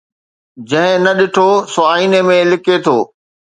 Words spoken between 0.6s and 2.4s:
جنهن نه ڏٺو سو آئيني ۾